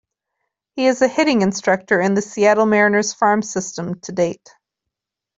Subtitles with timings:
[0.73, 4.49] He is a hitting instructor in the Seattle Mariners Farm system to date.